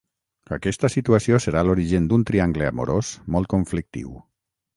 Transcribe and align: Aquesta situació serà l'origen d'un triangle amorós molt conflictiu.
Aquesta 0.55 0.89
situació 0.93 1.39
serà 1.45 1.63
l'origen 1.67 2.07
d'un 2.13 2.25
triangle 2.31 2.71
amorós 2.71 3.13
molt 3.37 3.51
conflictiu. 3.55 4.17